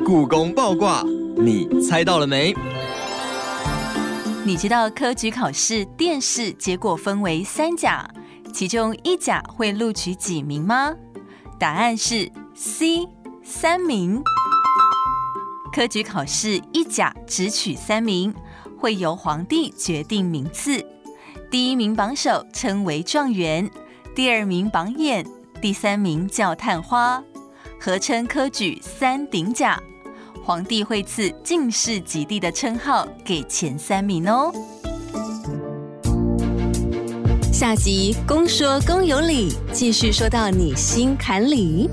[0.06, 1.02] 故宫爆卦，
[1.38, 2.54] 你猜到了没？
[4.50, 8.10] 你知道科举考试殿试结果分为三甲？
[8.52, 10.92] 其中一甲会录取几名吗？
[11.60, 13.08] 答案是 C，
[13.44, 14.20] 三名。
[15.72, 18.34] 科举考试一甲只取三名，
[18.76, 20.84] 会由皇帝决定名次。
[21.52, 23.70] 第一名榜首称为状元，
[24.16, 25.24] 第二名榜眼，
[25.62, 27.24] 第三名叫探花，
[27.80, 29.80] 合称科举三顶甲。
[30.50, 34.52] 皇帝会赐进士及第的称号给前三名哦。
[37.54, 41.88] 下集公说公有理，继续说到你心坎里。